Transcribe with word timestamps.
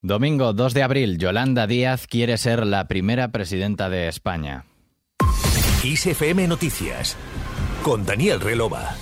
Domingo 0.00 0.52
2 0.52 0.74
de 0.74 0.84
abril, 0.84 1.18
Yolanda 1.18 1.66
Díaz 1.66 2.06
quiere 2.06 2.38
ser 2.38 2.64
la 2.64 2.86
primera 2.86 3.32
presidenta 3.32 3.88
de 3.88 4.06
España. 4.06 4.64
ISFM 5.82 6.46
Noticias 6.46 7.16
con 7.82 8.06
Daniel 8.06 8.40
Relova. 8.40 8.94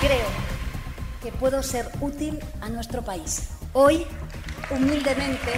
Creo 0.00 0.26
que 1.22 1.30
puedo 1.38 1.62
ser 1.62 1.86
útil 2.00 2.36
a 2.60 2.68
nuestro 2.68 3.04
país. 3.04 3.50
Hoy, 3.74 4.06
humildemente, 4.68 5.52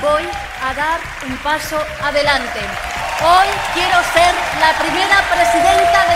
voy 0.00 0.22
a 0.64 0.72
dar 0.72 1.00
un 1.28 1.36
paso 1.42 1.76
adelante. 2.02 2.60
Hoy 3.20 3.48
quiero 3.74 3.96
ser 4.14 4.34
la 4.58 4.72
primera 4.80 5.20
presidenta 5.28 6.09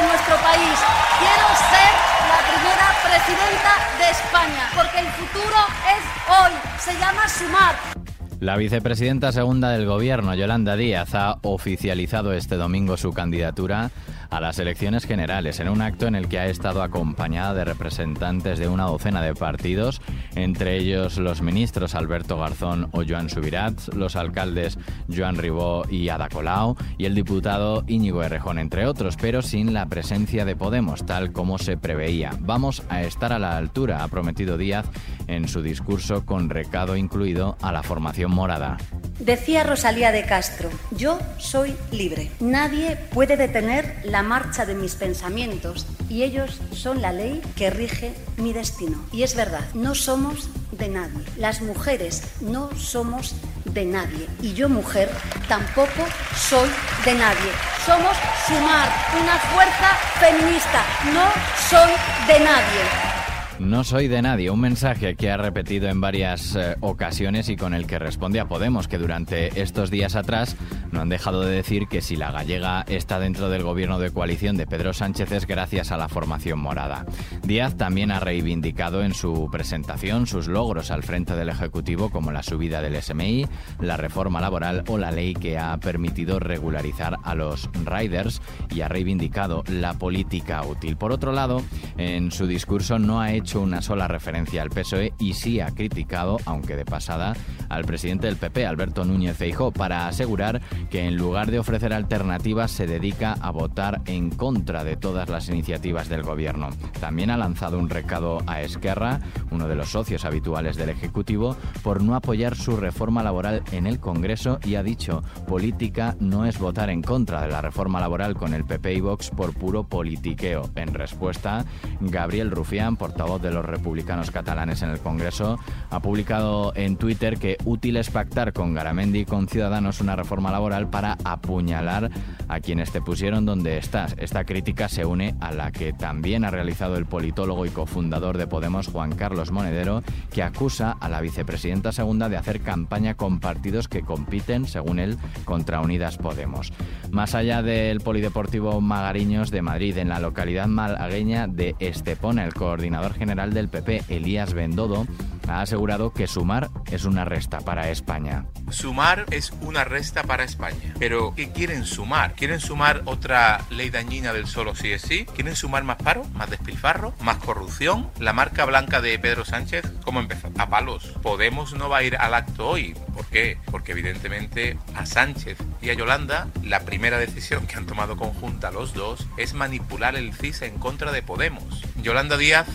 La 8.44 8.58
vicepresidenta 8.58 9.32
segunda 9.32 9.70
del 9.70 9.86
Gobierno, 9.86 10.34
Yolanda 10.34 10.76
Díaz, 10.76 11.14
ha 11.14 11.38
oficializado 11.40 12.34
este 12.34 12.56
domingo 12.56 12.98
su 12.98 13.10
candidatura 13.14 13.90
a 14.28 14.38
las 14.38 14.58
elecciones 14.58 15.06
generales 15.06 15.60
en 15.60 15.70
un 15.70 15.80
acto 15.80 16.06
en 16.06 16.14
el 16.14 16.28
que 16.28 16.38
ha 16.38 16.48
estado 16.48 16.82
acompañada 16.82 17.54
de 17.54 17.64
representantes 17.64 18.58
de 18.58 18.68
una 18.68 18.84
docena 18.84 19.22
de 19.22 19.34
partidos, 19.34 20.02
entre 20.34 20.76
ellos 20.76 21.16
los 21.16 21.40
ministros 21.40 21.94
Alberto 21.94 22.38
Garzón 22.38 22.90
o 22.92 23.02
Joan 23.08 23.30
Subirat, 23.30 23.94
los 23.94 24.14
alcaldes 24.14 24.78
Joan 25.08 25.38
Ribó 25.38 25.84
y 25.88 26.10
Ada 26.10 26.28
Colau 26.28 26.76
y 26.98 27.06
el 27.06 27.14
diputado 27.14 27.82
Íñigo 27.86 28.22
Errejón, 28.22 28.58
entre 28.58 28.86
otros, 28.86 29.16
pero 29.18 29.40
sin 29.40 29.72
la 29.72 29.86
presencia 29.86 30.44
de 30.44 30.54
Podemos, 30.54 31.06
tal 31.06 31.32
como 31.32 31.56
se 31.56 31.78
preveía. 31.78 32.32
Vamos 32.40 32.82
a 32.90 33.02
estar 33.02 33.32
a 33.32 33.38
la 33.38 33.56
altura, 33.56 34.04
ha 34.04 34.08
prometido 34.08 34.58
Díaz 34.58 34.84
en 35.28 35.48
su 35.48 35.62
discurso 35.62 36.26
con 36.26 36.50
recado 36.50 36.96
incluido 36.96 37.56
a 37.62 37.72
la 37.72 37.82
formación 37.82 38.33
morada. 38.34 38.76
Decía 39.18 39.62
Rosalía 39.62 40.10
de 40.10 40.26
Castro, 40.26 40.68
yo 40.90 41.18
soy 41.38 41.76
libre. 41.92 42.30
Nadie 42.40 42.96
puede 42.96 43.36
detener 43.36 44.00
la 44.04 44.22
marcha 44.22 44.66
de 44.66 44.74
mis 44.74 44.96
pensamientos 44.96 45.86
y 46.10 46.24
ellos 46.24 46.60
son 46.72 47.00
la 47.00 47.12
ley 47.12 47.40
que 47.56 47.70
rige 47.70 48.12
mi 48.36 48.52
destino. 48.52 49.02
Y 49.12 49.22
es 49.22 49.36
verdad, 49.36 49.64
no 49.72 49.94
somos 49.94 50.50
de 50.72 50.88
nadie. 50.88 51.24
Las 51.38 51.62
mujeres 51.62 52.24
no 52.40 52.68
somos 52.76 53.36
de 53.64 53.84
nadie. 53.84 54.26
Y 54.42 54.52
yo, 54.54 54.68
mujer, 54.68 55.08
tampoco 55.48 56.04
soy 56.36 56.68
de 57.04 57.14
nadie. 57.14 57.50
Somos 57.86 58.16
Sumar, 58.46 58.88
una 59.22 59.38
fuerza 59.38 59.94
feminista. 60.18 60.84
No 61.14 61.24
soy 61.70 61.92
de 62.26 62.44
nadie. 62.44 63.13
No 63.60 63.84
soy 63.84 64.08
de 64.08 64.20
nadie, 64.20 64.50
un 64.50 64.60
mensaje 64.60 65.14
que 65.14 65.30
ha 65.30 65.36
repetido 65.36 65.88
en 65.88 66.00
varias 66.00 66.56
eh, 66.56 66.74
ocasiones 66.80 67.48
y 67.48 67.56
con 67.56 67.72
el 67.72 67.86
que 67.86 68.00
responde 68.00 68.40
a 68.40 68.48
Podemos, 68.48 68.88
que 68.88 68.98
durante 68.98 69.62
estos 69.62 69.92
días 69.92 70.16
atrás 70.16 70.56
no 70.90 71.00
han 71.00 71.08
dejado 71.08 71.42
de 71.42 71.54
decir 71.54 71.86
que 71.86 72.00
si 72.00 72.16
la 72.16 72.32
gallega 72.32 72.84
está 72.88 73.20
dentro 73.20 73.48
del 73.48 73.62
gobierno 73.62 74.00
de 74.00 74.10
coalición 74.10 74.56
de 74.56 74.66
Pedro 74.66 74.92
Sánchez 74.92 75.30
es 75.30 75.46
gracias 75.46 75.92
a 75.92 75.96
la 75.96 76.08
formación 76.08 76.58
morada. 76.58 77.06
Díaz 77.44 77.76
también 77.76 78.10
ha 78.10 78.18
reivindicado 78.18 79.04
en 79.04 79.14
su 79.14 79.48
presentación 79.52 80.26
sus 80.26 80.48
logros 80.48 80.90
al 80.90 81.04
frente 81.04 81.36
del 81.36 81.48
Ejecutivo 81.48 82.10
como 82.10 82.32
la 82.32 82.42
subida 82.42 82.82
del 82.82 83.00
SMI, 83.00 83.46
la 83.80 83.96
reforma 83.96 84.40
laboral 84.40 84.82
o 84.88 84.98
la 84.98 85.12
ley 85.12 85.32
que 85.32 85.58
ha 85.58 85.76
permitido 85.78 86.40
regularizar 86.40 87.18
a 87.22 87.36
los 87.36 87.70
riders 87.84 88.42
y 88.74 88.80
ha 88.80 88.88
reivindicado 88.88 89.62
la 89.68 89.94
política 89.94 90.62
útil. 90.62 90.96
Por 90.96 91.12
otro 91.12 91.32
lado, 91.32 91.62
en 91.96 92.32
su 92.32 92.48
discurso 92.48 92.98
no 92.98 93.20
ha 93.20 93.32
hecho 93.32 93.43
hecho 93.44 93.60
una 93.60 93.82
sola 93.82 94.08
referencia 94.08 94.62
al 94.62 94.70
PSOE 94.70 95.12
y 95.18 95.34
sí 95.34 95.60
ha 95.60 95.70
criticado, 95.70 96.38
aunque 96.46 96.76
de 96.76 96.86
pasada, 96.86 97.34
al 97.68 97.84
presidente 97.84 98.26
del 98.26 98.36
PP, 98.36 98.64
Alberto 98.64 99.04
Núñez 99.04 99.36
Feijó, 99.36 99.70
para 99.70 100.08
asegurar 100.08 100.62
que 100.88 101.06
en 101.06 101.18
lugar 101.18 101.50
de 101.50 101.58
ofrecer 101.58 101.92
alternativas 101.92 102.70
se 102.70 102.86
dedica 102.86 103.34
a 103.42 103.50
votar 103.50 104.00
en 104.06 104.30
contra 104.30 104.82
de 104.82 104.96
todas 104.96 105.28
las 105.28 105.50
iniciativas 105.50 106.08
del 106.08 106.22
gobierno. 106.22 106.70
También 107.00 107.28
ha 107.28 107.36
lanzado 107.36 107.78
un 107.78 107.90
recado 107.90 108.38
a 108.46 108.62
Esquerra, 108.62 109.20
uno 109.50 109.68
de 109.68 109.74
los 109.74 109.90
socios 109.90 110.24
habituales 110.24 110.76
del 110.76 110.88
Ejecutivo, 110.88 111.54
por 111.82 112.02
no 112.02 112.14
apoyar 112.14 112.56
su 112.56 112.78
reforma 112.78 113.22
laboral 113.22 113.62
en 113.72 113.86
el 113.86 114.00
Congreso 114.00 114.58
y 114.64 114.76
ha 114.76 114.82
dicho, 114.82 115.22
política 115.46 116.16
no 116.18 116.46
es 116.46 116.58
votar 116.58 116.88
en 116.88 117.02
contra 117.02 117.42
de 117.42 117.48
la 117.48 117.60
reforma 117.60 118.00
laboral 118.00 118.36
con 118.36 118.54
el 118.54 118.64
PP 118.64 118.94
y 118.94 119.00
Vox 119.02 119.28
por 119.28 119.52
puro 119.52 119.84
politiqueo. 119.84 120.70
En 120.76 120.94
respuesta, 120.94 121.66
Gabriel 122.00 122.50
Rufián, 122.50 122.96
portavoz 122.96 123.33
de 123.38 123.50
los 123.50 123.64
republicanos 123.64 124.30
catalanes 124.30 124.82
en 124.82 124.90
el 124.90 124.98
Congreso, 124.98 125.58
ha 125.90 126.00
publicado 126.00 126.72
en 126.74 126.96
Twitter 126.96 127.38
que 127.38 127.56
útil 127.64 127.96
es 127.96 128.10
pactar 128.10 128.52
con 128.52 128.74
Garamendi 128.74 129.20
y 129.20 129.24
con 129.24 129.48
Ciudadanos 129.48 130.00
una 130.00 130.16
reforma 130.16 130.50
laboral 130.50 130.88
para 130.88 131.16
apuñalar 131.24 132.10
a 132.48 132.60
quienes 132.60 132.92
te 132.92 133.00
pusieron 133.00 133.44
donde 133.44 133.78
estás. 133.78 134.14
Esta 134.18 134.44
crítica 134.44 134.88
se 134.88 135.04
une 135.04 135.34
a 135.40 135.52
la 135.52 135.72
que 135.72 135.92
también 135.92 136.44
ha 136.44 136.50
realizado 136.50 136.96
el 136.96 137.06
politólogo 137.06 137.66
y 137.66 137.70
cofundador 137.70 138.38
de 138.38 138.46
Podemos, 138.46 138.88
Juan 138.88 139.14
Carlos 139.14 139.50
Monedero, 139.50 140.02
que 140.32 140.42
acusa 140.42 140.96
a 141.00 141.08
la 141.08 141.20
vicepresidenta 141.20 141.92
segunda 141.92 142.28
de 142.28 142.36
hacer 142.36 142.60
campaña 142.60 143.14
con 143.14 143.40
partidos 143.40 143.88
que 143.88 144.02
compiten, 144.02 144.66
según 144.66 144.98
él, 144.98 145.16
contra 145.44 145.80
Unidas 145.80 146.18
Podemos. 146.18 146.72
Más 147.10 147.34
allá 147.34 147.62
del 147.62 148.00
Polideportivo 148.00 148.80
Magariños 148.80 149.50
de 149.50 149.62
Madrid, 149.62 149.98
en 149.98 150.08
la 150.08 150.20
localidad 150.20 150.66
malagueña 150.66 151.46
de 151.46 151.74
Estepona, 151.78 152.44
el 152.44 152.54
coordinador 152.54 153.14
general 153.24 153.54
del 153.54 153.70
PP, 153.70 154.04
Elías 154.10 154.52
Bendodo, 154.52 155.06
ha 155.48 155.62
asegurado 155.62 156.12
que 156.12 156.26
sumar 156.26 156.70
es 156.90 157.04
una 157.04 157.24
resta 157.24 157.60
para 157.60 157.88
España. 157.90 158.46
Sumar 158.70 159.24
es 159.30 159.52
una 159.62 159.84
resta 159.84 160.24
para 160.24 160.44
España. 160.44 160.94
Pero 160.98 161.34
¿qué 161.34 161.52
quieren 161.52 161.86
sumar? 161.86 162.34
¿Quieren 162.34 162.60
sumar 162.60 163.02
otra 163.06 163.62
ley 163.70 163.90
dañina 163.90 164.32
del 164.32 164.46
solo 164.46 164.74
sí 164.74 164.92
es 164.92 165.02
sí? 165.02 165.24
¿Quieren 165.34 165.56
sumar 165.56 165.84
más 165.84 165.96
paro, 165.96 166.24
más 166.34 166.50
despilfarro, 166.50 167.14
más 167.20 167.38
corrupción? 167.38 168.10
¿La 168.18 168.32
marca 168.32 168.64
blanca 168.64 169.00
de 169.00 169.18
Pedro 169.18 169.44
Sánchez? 169.44 169.90
¿Cómo 170.04 170.20
empezó? 170.20 170.50
A 170.58 170.68
palos. 170.68 171.14
Podemos 171.22 171.74
no 171.74 171.88
va 171.88 171.98
a 171.98 172.02
ir 172.02 172.16
al 172.16 172.34
acto 172.34 172.68
hoy. 172.68 172.94
¿Por 173.14 173.26
qué? 173.26 173.58
Porque 173.70 173.92
evidentemente 173.92 174.78
a 174.94 175.06
Sánchez 175.06 175.58
y 175.80 175.90
a 175.90 175.94
Yolanda 175.94 176.48
la 176.62 176.80
primera 176.80 177.18
decisión 177.18 177.66
que 177.66 177.76
han 177.76 177.86
tomado 177.86 178.16
conjunta 178.16 178.70
los 178.70 178.92
dos 178.92 179.26
es 179.36 179.54
manipular 179.54 180.16
el 180.16 180.34
CIS 180.34 180.62
en 180.62 180.78
contra 180.78 181.12
de 181.12 181.22
Podemos. 181.22 181.82
Yolanda 182.02 182.36
Díaz 182.36 182.66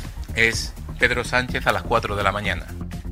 es 0.47 0.73
Pedro 0.97 1.23
Sánchez 1.23 1.67
a 1.67 1.73
las 1.73 1.83
4 1.83 2.15
de 2.15 2.23
la 2.23 2.31
mañana. 2.31 2.65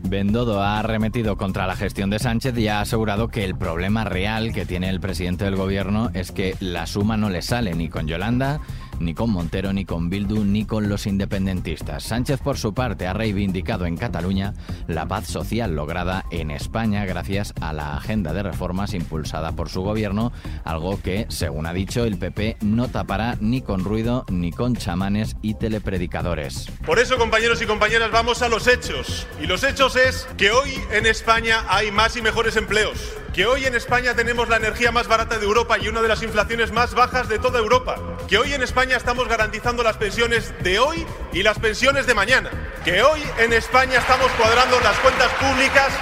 Bendodo 0.03 0.61
ha 0.61 0.79
arremetido 0.79 1.35
contra 1.35 1.67
la 1.67 1.75
gestión 1.75 2.09
de 2.09 2.19
Sánchez 2.19 2.57
y 2.57 2.69
ha 2.69 2.79
asegurado 2.79 3.27
que 3.27 3.43
el 3.43 3.57
problema 3.57 4.05
real 4.05 4.53
que 4.53 4.65
tiene 4.65 4.89
el 4.89 5.01
presidente 5.01 5.43
del 5.43 5.57
gobierno 5.57 6.09
es 6.13 6.31
que 6.31 6.55
la 6.61 6.87
suma 6.87 7.17
no 7.17 7.29
le 7.29 7.41
sale 7.41 7.73
ni 7.73 7.89
con 7.89 8.07
Yolanda 8.07 8.61
ni 8.99 9.13
con 9.13 9.31
Montero, 9.31 9.73
ni 9.73 9.85
con 9.85 10.09
Bildu, 10.09 10.43
ni 10.43 10.65
con 10.65 10.89
los 10.89 11.07
independentistas. 11.07 12.03
Sánchez, 12.03 12.39
por 12.41 12.57
su 12.57 12.73
parte, 12.73 13.07
ha 13.07 13.13
reivindicado 13.13 13.85
en 13.85 13.97
Cataluña 13.97 14.53
la 14.87 15.07
paz 15.07 15.27
social 15.27 15.75
lograda 15.75 16.25
en 16.31 16.51
España 16.51 17.05
gracias 17.05 17.53
a 17.61 17.73
la 17.73 17.95
agenda 17.95 18.33
de 18.33 18.43
reformas 18.43 18.93
impulsada 18.93 19.51
por 19.51 19.69
su 19.69 19.81
gobierno, 19.81 20.31
algo 20.63 21.01
que, 21.01 21.25
según 21.29 21.65
ha 21.65 21.73
dicho, 21.73 22.03
el 22.03 22.17
PP 22.17 22.57
no 22.61 22.87
tapará 22.87 23.37
ni 23.39 23.61
con 23.61 23.83
ruido 23.83 24.25
ni 24.29 24.51
con 24.51 24.75
chamanes 24.75 25.35
y 25.41 25.55
telepredicadores. 25.55 26.69
Por 26.85 26.99
eso, 26.99 27.17
compañeros 27.17 27.61
y 27.61 27.65
compañeras, 27.65 28.11
vamos 28.11 28.41
a 28.41 28.49
los 28.49 28.67
hechos. 28.67 29.27
Y 29.41 29.47
los 29.47 29.63
hechos 29.63 29.95
es 29.95 30.27
que 30.37 30.51
hoy 30.51 30.71
en 30.91 31.05
España 31.05 31.63
hay 31.69 31.91
más 31.91 32.15
y 32.17 32.21
mejores 32.21 32.55
empleos 32.55 33.17
que 33.37 33.45
hoy 33.45 33.65
en 33.67 33.75
España 33.75 34.15
tenemos 34.15 34.49
la 34.49 34.55
energía 34.55 34.91
más 34.91 35.07
barata 35.07 35.37
de 35.37 35.45
Europa 35.45 35.77
y 35.77 35.87
una 35.87 36.01
de 36.01 36.07
las 36.07 36.23
inflaciones 36.23 36.71
más 36.71 36.95
bajas 36.95 37.29
de 37.29 37.37
toda 37.37 37.59
Europa, 37.59 37.95
que 38.27 38.39
hoy 38.39 38.51
en 38.51 38.63
España 38.63 38.97
estamos 38.97 39.27
garantizando 39.27 39.83
las 39.83 39.95
pensiones 39.95 40.55
de 40.63 40.79
hoy 40.79 41.05
y 41.33 41.43
las 41.43 41.59
pensiones 41.59 42.07
de 42.07 42.15
mañana, 42.15 42.49
que 42.83 43.03
hoy 43.03 43.21
en 43.37 43.53
España 43.53 43.99
estamos 43.99 44.31
cuadrando 44.31 44.79
las 44.79 44.97
cuentas 44.97 45.31
públicas 45.33 45.93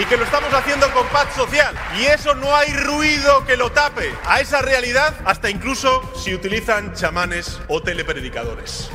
y 0.00 0.06
que 0.06 0.16
lo 0.16 0.24
estamos 0.24 0.54
haciendo 0.54 0.90
con 0.94 1.06
paz 1.08 1.28
social. 1.36 1.74
Y 1.98 2.06
eso 2.06 2.34
no 2.34 2.56
hay 2.56 2.72
ruido 2.72 3.44
que 3.44 3.58
lo 3.58 3.70
tape 3.70 4.14
a 4.24 4.40
esa 4.40 4.62
realidad, 4.62 5.14
hasta 5.26 5.50
incluso 5.50 6.10
si 6.16 6.34
utilizan 6.34 6.94
chamanes 6.94 7.60
o 7.68 7.82
telepredicadores. 7.82 8.90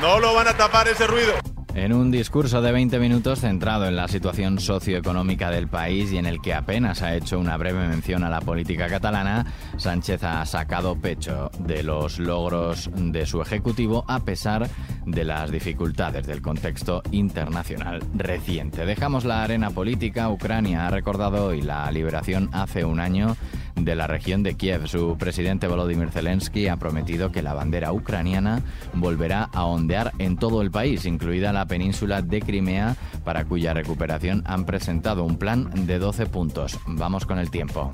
No 0.00 0.20
lo 0.20 0.34
van 0.34 0.46
a 0.46 0.56
tapar 0.56 0.86
ese 0.86 1.08
ruido. 1.08 1.34
En 1.78 1.92
un 1.92 2.10
discurso 2.10 2.60
de 2.60 2.72
20 2.72 2.98
minutos 2.98 3.38
centrado 3.38 3.86
en 3.86 3.94
la 3.94 4.08
situación 4.08 4.58
socioeconómica 4.58 5.48
del 5.48 5.68
país 5.68 6.10
y 6.10 6.18
en 6.18 6.26
el 6.26 6.42
que 6.42 6.52
apenas 6.52 7.02
ha 7.02 7.14
hecho 7.14 7.38
una 7.38 7.56
breve 7.56 7.86
mención 7.86 8.24
a 8.24 8.28
la 8.28 8.40
política 8.40 8.88
catalana, 8.88 9.46
Sánchez 9.76 10.24
ha 10.24 10.44
sacado 10.44 10.96
pecho 10.96 11.52
de 11.60 11.84
los 11.84 12.18
logros 12.18 12.90
de 12.96 13.24
su 13.26 13.40
ejecutivo 13.40 14.04
a 14.08 14.18
pesar 14.18 14.68
de 15.06 15.22
las 15.22 15.52
dificultades 15.52 16.26
del 16.26 16.42
contexto 16.42 17.00
internacional 17.12 18.02
reciente. 18.12 18.84
Dejamos 18.84 19.24
la 19.24 19.44
arena 19.44 19.70
política. 19.70 20.30
Ucrania 20.30 20.88
ha 20.88 20.90
recordado 20.90 21.46
hoy 21.46 21.62
la 21.62 21.88
liberación 21.92 22.50
hace 22.52 22.84
un 22.84 22.98
año 22.98 23.36
de 23.84 23.94
la 23.94 24.06
región 24.06 24.42
de 24.42 24.54
Kiev. 24.54 24.86
Su 24.88 25.16
presidente 25.18 25.66
Volodymyr 25.66 26.10
Zelensky 26.10 26.68
ha 26.68 26.76
prometido 26.76 27.32
que 27.32 27.42
la 27.42 27.54
bandera 27.54 27.92
ucraniana 27.92 28.62
volverá 28.94 29.44
a 29.52 29.64
ondear 29.64 30.12
en 30.18 30.36
todo 30.36 30.62
el 30.62 30.70
país, 30.70 31.06
incluida 31.06 31.52
la 31.52 31.66
península 31.66 32.22
de 32.22 32.40
Crimea, 32.40 32.96
para 33.24 33.44
cuya 33.44 33.74
recuperación 33.74 34.42
han 34.46 34.64
presentado 34.64 35.24
un 35.24 35.36
plan 35.38 35.70
de 35.86 35.98
12 35.98 36.26
puntos. 36.26 36.78
Vamos 36.86 37.26
con 37.26 37.38
el 37.38 37.50
tiempo. 37.50 37.90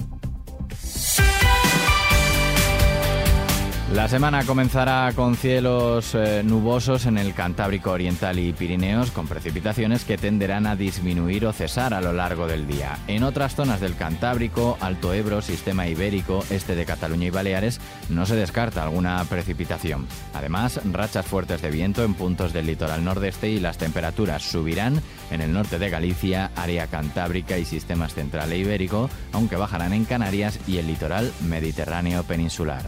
La 3.94 4.08
semana 4.08 4.44
comenzará 4.44 5.12
con 5.14 5.36
cielos 5.36 6.16
eh, 6.16 6.42
nubosos 6.44 7.06
en 7.06 7.16
el 7.16 7.32
Cantábrico 7.32 7.92
Oriental 7.92 8.40
y 8.40 8.52
Pirineos, 8.52 9.12
con 9.12 9.28
precipitaciones 9.28 10.04
que 10.04 10.18
tenderán 10.18 10.66
a 10.66 10.74
disminuir 10.74 11.46
o 11.46 11.52
cesar 11.52 11.94
a 11.94 12.00
lo 12.00 12.12
largo 12.12 12.48
del 12.48 12.66
día. 12.66 12.98
En 13.06 13.22
otras 13.22 13.54
zonas 13.54 13.80
del 13.80 13.94
Cantábrico, 13.94 14.76
Alto 14.80 15.14
Ebro, 15.14 15.42
Sistema 15.42 15.86
Ibérico, 15.86 16.44
este 16.50 16.74
de 16.74 16.84
Cataluña 16.84 17.28
y 17.28 17.30
Baleares, 17.30 17.80
no 18.08 18.26
se 18.26 18.34
descarta 18.34 18.82
alguna 18.82 19.22
precipitación. 19.26 20.08
Además, 20.34 20.80
rachas 20.92 21.24
fuertes 21.24 21.62
de 21.62 21.70
viento 21.70 22.02
en 22.02 22.14
puntos 22.14 22.52
del 22.52 22.66
litoral 22.66 23.04
nordeste 23.04 23.48
y 23.48 23.60
las 23.60 23.78
temperaturas 23.78 24.42
subirán 24.42 25.00
en 25.30 25.40
el 25.40 25.52
norte 25.52 25.78
de 25.78 25.90
Galicia, 25.90 26.50
área 26.56 26.88
cantábrica 26.88 27.58
y 27.58 27.64
sistemas 27.64 28.12
central 28.12 28.50
e 28.50 28.58
ibérico, 28.58 29.08
aunque 29.30 29.54
bajarán 29.54 29.92
en 29.92 30.04
Canarias 30.04 30.58
y 30.66 30.78
el 30.78 30.88
litoral 30.88 31.32
mediterráneo 31.42 32.24
peninsular. 32.24 32.82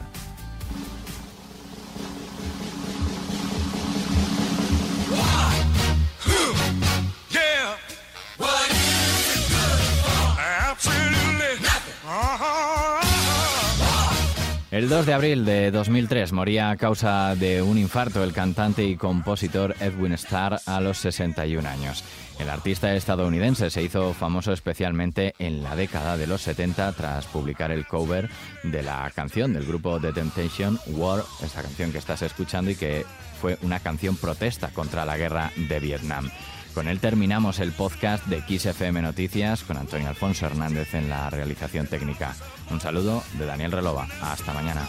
El 14.77 14.91
2 14.91 15.07
de 15.07 15.15
abril 15.15 15.47
de 15.47 15.71
2003 15.71 16.35
moría 16.35 16.69
a 16.69 16.77
causa 16.77 17.35
de 17.35 17.63
un 17.63 17.79
infarto 17.79 18.23
el 18.23 18.35
cantante 18.35 18.85
y 18.85 18.97
compositor 18.97 19.75
Edwin 19.81 20.13
Starr 20.13 20.61
a 20.67 20.83
los 20.83 20.99
61 20.99 21.67
años. 21.67 22.05
El 22.39 22.51
artista 22.51 22.95
estadounidense 22.95 23.71
se 23.71 23.83
hizo 23.83 24.13
famoso 24.13 24.53
especialmente 24.53 25.35
en 25.39 25.63
la 25.63 25.77
década 25.77 26.19
de 26.19 26.27
los 26.27 26.43
70 26.43 26.93
tras 26.93 27.25
publicar 27.25 27.71
el 27.71 27.87
cover 27.87 28.29
de 28.65 28.83
la 28.83 29.11
canción 29.15 29.55
del 29.55 29.65
grupo 29.65 29.99
The 29.99 30.13
Temptation 30.13 30.79
War, 30.89 31.23
esta 31.43 31.63
canción 31.63 31.91
que 31.91 31.97
estás 31.97 32.21
escuchando 32.21 32.71
y 32.71 32.75
que 32.75 33.07
fue 33.41 33.57
una 33.63 33.81
canción 33.81 34.19
protesta 34.19 34.69
contra 34.75 35.07
la 35.07 35.17
guerra 35.17 35.53
de 35.57 35.81
Vietnam. 35.81 36.29
Con 36.77 36.89
él 36.89 37.01
terminamos 37.01 37.59
el 37.61 37.73
podcast 37.73 38.27
de 38.27 38.43
XFM 38.43 39.01
Noticias 39.01 39.65
con 39.65 39.79
Antonio 39.79 40.11
Alfonso 40.11 40.45
Hernández 40.45 40.93
en 40.93 41.09
la 41.09 41.31
realización 41.31 41.87
técnica. 41.87 42.37
Un 42.71 42.83
saludo 42.83 43.25
de 43.39 43.47
Daniel 43.47 43.73
Relova. 43.73 44.07
Hasta 44.21 44.53
mañana. 44.53 44.87